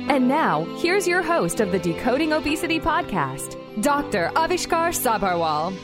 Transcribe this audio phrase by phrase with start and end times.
[0.09, 4.32] And now, here's your host of the Decoding Obesity podcast, Dr.
[4.34, 5.77] Avishkar Sabharwal.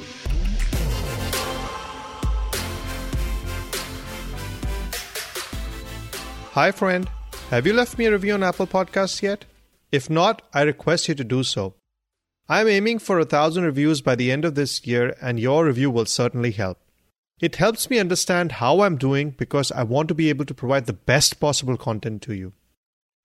[6.53, 7.07] Hi, friend.
[7.51, 9.45] Have you left me a review on Apple Podcasts yet?
[9.91, 11.75] If not, I request you to do so.
[12.49, 15.91] I'm aiming for a thousand reviews by the end of this year, and your review
[15.91, 16.79] will certainly help.
[17.39, 20.87] It helps me understand how I'm doing because I want to be able to provide
[20.87, 22.53] the best possible content to you.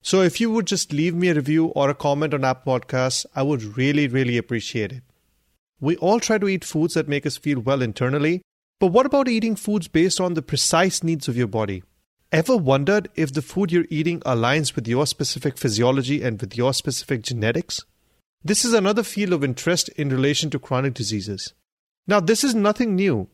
[0.02, 3.26] So if you would just leave me a review or a comment on Apple Podcasts,
[3.34, 5.02] I would really, really appreciate it.
[5.78, 8.42] We all try to eat foods that make us feel well internally,
[8.78, 11.82] but what about eating foods based on the precise needs of your body?
[12.32, 16.72] Ever wondered if the food you're eating aligns with your specific physiology and with your
[16.72, 17.84] specific genetics?
[18.42, 21.52] This is another field of interest in relation to chronic diseases.
[22.06, 23.28] Now, this is nothing new.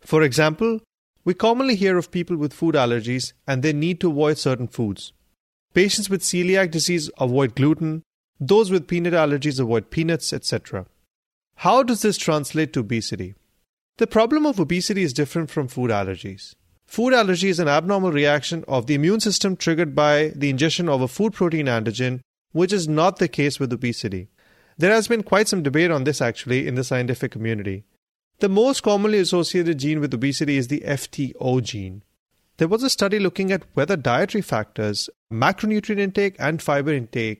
[0.00, 0.80] For example,
[1.24, 5.12] we commonly hear of people with food allergies and they need to avoid certain foods.
[5.74, 8.02] Patients with celiac disease avoid gluten,
[8.40, 10.86] those with peanut allergies avoid peanuts, etc.
[11.56, 13.34] How does this translate to obesity?
[13.98, 16.54] The problem of obesity is different from food allergies.
[16.86, 21.02] Food allergy is an abnormal reaction of the immune system triggered by the ingestion of
[21.02, 22.20] a food protein antigen,
[22.52, 24.28] which is not the case with obesity.
[24.78, 27.84] There has been quite some debate on this actually in the scientific community.
[28.38, 32.04] The most commonly associated gene with obesity is the FTO gene.
[32.58, 37.38] There was a study looking at whether dietary factors, macronutrient intake and fiber intake,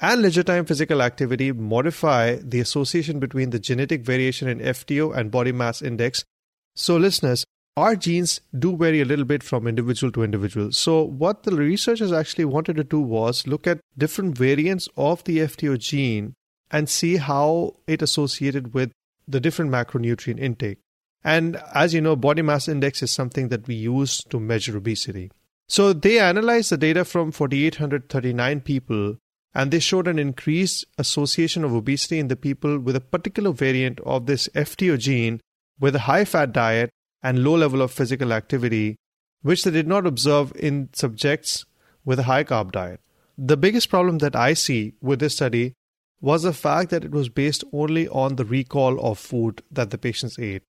[0.00, 5.30] and leisure time physical activity modify the association between the genetic variation in FTO and
[5.30, 6.24] body mass index.
[6.74, 7.44] So, listeners,
[7.76, 10.72] our genes do vary a little bit from individual to individual.
[10.72, 15.38] So, what the researchers actually wanted to do was look at different variants of the
[15.38, 16.34] FTO gene
[16.72, 18.90] and see how it associated with
[19.28, 20.78] the different macronutrient intake.
[21.24, 25.30] And as you know, body mass index is something that we use to measure obesity.
[25.70, 29.18] So, they analyzed the data from 4,839 people
[29.54, 34.00] and they showed an increased association of obesity in the people with a particular variant
[34.00, 35.40] of this FTO gene
[35.80, 36.90] with a high fat diet
[37.22, 38.96] and low level of physical activity,
[39.42, 41.64] which they did not observe in subjects
[42.04, 43.00] with a high carb diet.
[43.36, 45.74] The biggest problem that I see with this study
[46.20, 49.98] was the fact that it was based only on the recall of food that the
[49.98, 50.62] patients ate.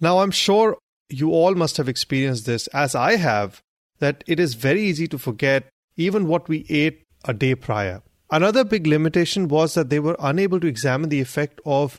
[0.00, 0.76] Now, I'm sure
[1.08, 3.62] you all must have experienced this, as I have,
[3.98, 8.02] that it is very easy to forget even what we ate a day prior.
[8.30, 11.96] Another big limitation was that they were unable to examine the effect of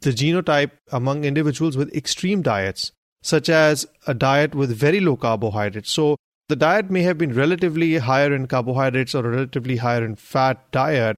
[0.00, 5.90] the genotype among individuals with extreme diets such as a diet with very low carbohydrates.
[5.90, 6.16] So
[6.48, 10.70] the diet may have been relatively higher in carbohydrates or a relatively higher in fat
[10.72, 11.16] diet,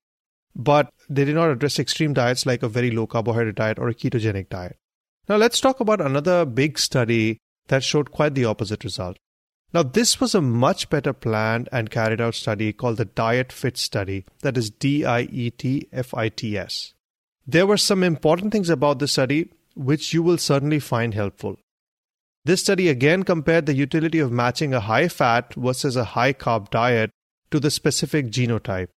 [0.54, 3.94] but they did not address extreme diets like a very low carbohydrate diet or a
[3.94, 4.76] ketogenic diet.
[5.28, 7.38] Now let's talk about another big study
[7.68, 9.18] that showed quite the opposite result.
[9.74, 13.78] Now, this was a much better planned and carried out study called the Diet Fit
[13.78, 16.92] Study, that is D I E T F I T S.
[17.46, 21.56] There were some important things about this study which you will certainly find helpful.
[22.44, 26.68] This study again compared the utility of matching a high fat versus a high carb
[26.68, 27.10] diet
[27.50, 28.88] to the specific genotype.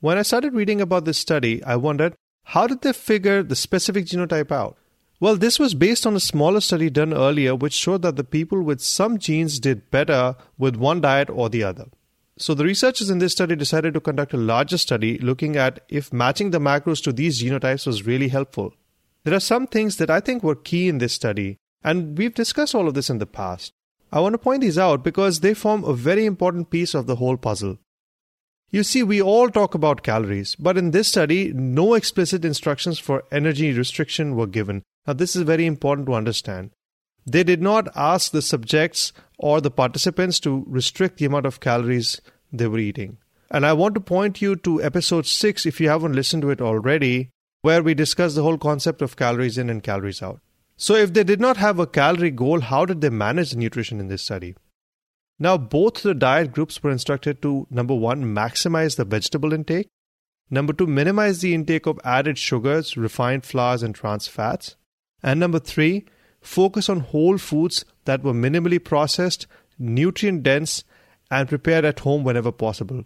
[0.00, 2.14] When I started reading about this study, I wondered
[2.44, 4.78] how did they figure the specific genotype out?
[5.24, 8.60] Well, this was based on a smaller study done earlier, which showed that the people
[8.60, 11.86] with some genes did better with one diet or the other.
[12.36, 16.12] So, the researchers in this study decided to conduct a larger study looking at if
[16.12, 18.74] matching the macros to these genotypes was really helpful.
[19.22, 22.74] There are some things that I think were key in this study, and we've discussed
[22.74, 23.72] all of this in the past.
[24.12, 27.16] I want to point these out because they form a very important piece of the
[27.16, 27.78] whole puzzle.
[28.70, 33.24] You see, we all talk about calories, but in this study, no explicit instructions for
[33.32, 34.82] energy restriction were given.
[35.06, 36.70] Now, this is very important to understand.
[37.26, 42.20] They did not ask the subjects or the participants to restrict the amount of calories
[42.52, 43.18] they were eating.
[43.50, 46.60] And I want to point you to episode 6 if you haven't listened to it
[46.60, 47.30] already,
[47.62, 50.40] where we discuss the whole concept of calories in and calories out.
[50.76, 54.00] So, if they did not have a calorie goal, how did they manage the nutrition
[54.00, 54.56] in this study?
[55.38, 59.88] Now, both the diet groups were instructed to number one, maximize the vegetable intake,
[60.50, 64.76] number two, minimize the intake of added sugars, refined flours, and trans fats,
[65.24, 66.04] and number three,
[66.42, 69.46] focus on whole foods that were minimally processed,
[69.78, 70.84] nutrient dense,
[71.30, 73.02] and prepared at home whenever possible.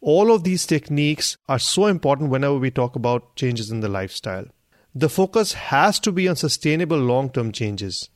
[0.00, 4.46] All of these techniques are so important whenever we talk about changes in the lifestyle.
[4.94, 8.08] The focus has to be on sustainable long term changes.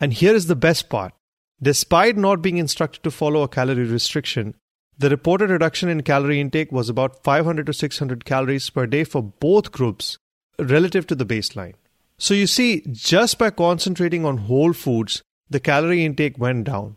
[0.00, 1.12] And here is the best part.
[1.60, 4.54] Despite not being instructed to follow a calorie restriction,
[4.98, 9.22] the reported reduction in calorie intake was about 500 to 600 calories per day for
[9.22, 10.16] both groups
[10.60, 11.74] relative to the baseline.
[12.22, 16.96] So you see, just by concentrating on whole foods, the calorie intake went down,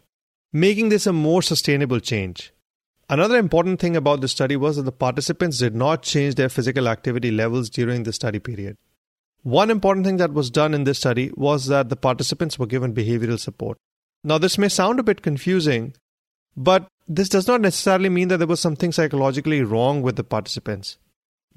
[0.54, 2.54] making this a more sustainable change.
[3.10, 6.88] Another important thing about the study was that the participants did not change their physical
[6.88, 8.78] activity levels during the study period.
[9.42, 12.94] One important thing that was done in this study was that the participants were given
[12.94, 13.80] behavioral support.
[14.24, 15.96] Now, this may sound a bit confusing,
[16.56, 21.00] but this does not necessarily mean that there was something psychologically wrong with the participants.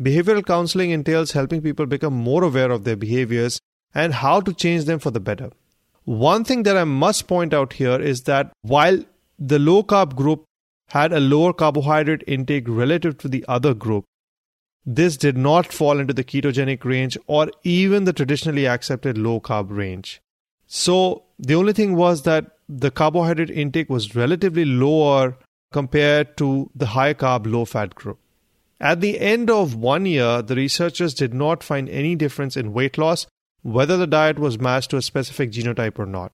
[0.01, 3.61] Behavioral counseling entails helping people become more aware of their behaviors
[3.95, 5.51] and how to change them for the better.
[6.05, 9.05] One thing that I must point out here is that while
[9.39, 10.45] the low carb group
[10.89, 14.05] had a lower carbohydrate intake relative to the other group.
[14.87, 19.67] This did not fall into the ketogenic range or even the traditionally accepted low carb
[19.71, 20.23] range.
[20.67, 25.37] So the only thing was that the carbohydrate intake was relatively lower
[25.73, 28.19] compared to the high carb, low fat group.
[28.81, 32.97] At the end of one year, the researchers did not find any difference in weight
[32.97, 33.27] loss,
[33.63, 36.31] whether the diet was matched to a specific genotype or not.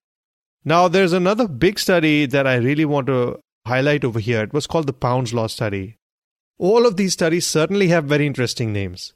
[0.65, 4.43] Now, there's another big study that I really want to highlight over here.
[4.43, 5.97] It was called the Pounds Lost Study.
[6.59, 9.15] All of these studies certainly have very interesting names.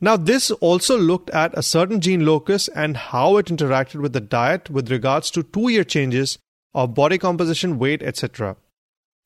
[0.00, 4.20] Now, this also looked at a certain gene locus and how it interacted with the
[4.20, 6.38] diet with regards to two year changes
[6.72, 8.56] of body composition, weight, etc.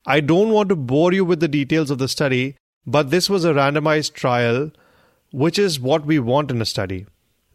[0.05, 3.45] I don't want to bore you with the details of the study, but this was
[3.45, 4.71] a randomized trial,
[5.31, 7.05] which is what we want in a study.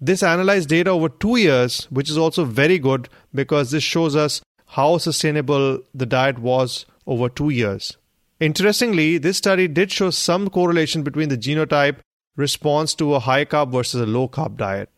[0.00, 4.40] This analyzed data over two years, which is also very good because this shows us
[4.66, 7.96] how sustainable the diet was over two years.
[8.38, 11.98] Interestingly, this study did show some correlation between the genotype
[12.36, 14.88] response to a high carb versus a low carb diet.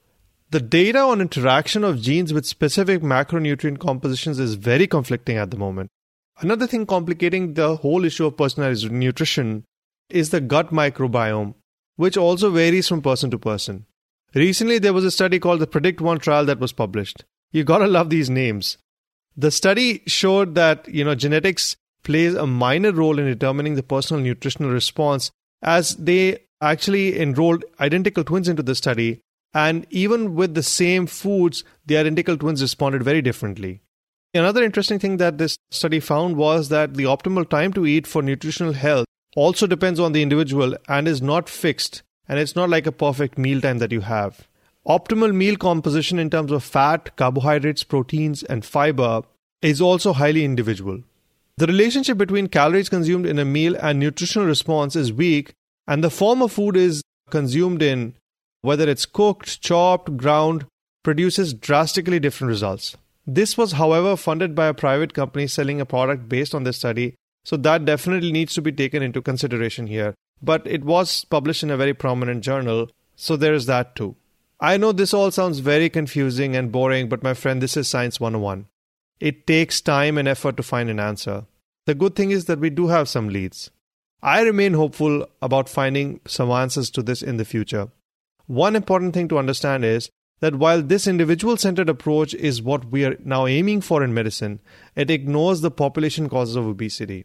[0.50, 5.56] The data on interaction of genes with specific macronutrient compositions is very conflicting at the
[5.56, 5.90] moment.
[6.40, 9.64] Another thing complicating the whole issue of personalized nutrition
[10.12, 11.55] is the gut microbiome,
[11.97, 13.87] which also varies from person to person.
[14.35, 17.25] Recently, there was a study called the Predict One trial that was published.
[17.50, 18.79] You gotta love these names.
[19.37, 24.23] The study showed that you know genetics plays a minor role in determining the personal
[24.23, 25.31] nutritional response
[25.62, 29.20] as they actually enrolled identical twins into the study
[29.55, 33.81] and even with the same foods the identical twins responded very differently
[34.35, 38.23] another interesting thing that this study found was that the optimal time to eat for
[38.23, 39.06] nutritional health
[39.37, 43.38] also depends on the individual and is not fixed and it's not like a perfect
[43.38, 44.46] meal time that you have
[44.87, 49.23] optimal meal composition in terms of fat carbohydrates proteins and fiber
[49.61, 51.02] is also highly individual
[51.58, 55.52] the relationship between calories consumed in a meal and nutritional response is weak,
[55.87, 58.14] and the form of food is consumed in,
[58.62, 60.67] whether it's cooked, chopped, ground,
[61.02, 62.96] produces drastically different results.
[63.26, 67.14] This was, however, funded by a private company selling a product based on this study,
[67.44, 70.15] so that definitely needs to be taken into consideration here.
[70.43, 74.17] But it was published in a very prominent journal, so there is that too.
[74.61, 78.21] I know this all sounds very confusing and boring, but my friend, this is Science
[78.21, 78.67] 101.
[79.19, 81.47] It takes time and effort to find an answer.
[81.87, 83.71] The good thing is that we do have some leads.
[84.23, 87.89] I remain hopeful about finding some answers to this in the future.
[88.46, 93.05] One important thing to understand is that while this individual centered approach is what we
[93.05, 94.61] are now aiming for in medicine,
[94.94, 97.25] it ignores the population causes of obesity.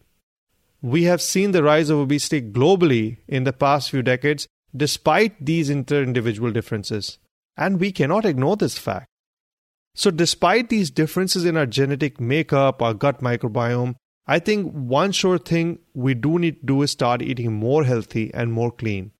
[0.81, 5.69] We have seen the rise of obesity globally in the past few decades despite these
[5.69, 7.17] inter individual differences,
[7.55, 9.07] and we cannot ignore this fact.
[9.95, 13.95] So, despite these differences in our genetic makeup, our gut microbiome,
[14.27, 18.29] I think one sure thing we do need to do is start eating more healthy
[18.33, 19.11] and more clean.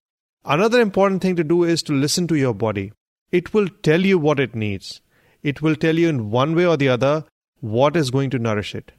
[0.46, 2.92] Another important thing to do is to listen to your body.
[3.32, 5.02] It will tell you what it needs.
[5.42, 7.26] It will tell you in one way or the other
[7.60, 8.92] what is going to nourish it.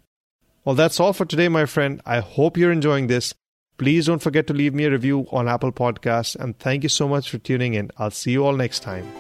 [0.69, 2.03] Well, that's all for today, my friend.
[2.05, 3.33] I hope you're enjoying this.
[3.79, 7.09] Please don't forget to leave me a review on Apple Podcasts, and thank you so
[7.09, 7.91] much for tuning in.
[7.97, 9.11] I'll see you all next time.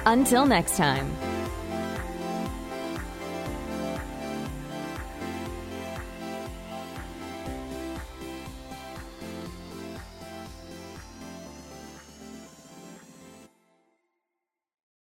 [0.05, 1.28] Until next time.